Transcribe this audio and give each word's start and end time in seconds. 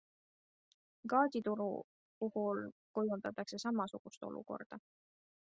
Gaasituru 1.13 1.67
puhul 2.23 2.57
kujundatakse 2.97 3.55
samasugust 3.67 4.21
olukorda. 4.31 4.83